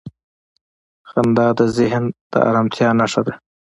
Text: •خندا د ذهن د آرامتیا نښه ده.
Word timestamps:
•خندا 1.09 1.47
د 1.59 1.61
ذهن 1.77 2.03
د 2.31 2.33
آرامتیا 2.49 2.89
نښه 2.99 3.21
ده. 3.27 3.33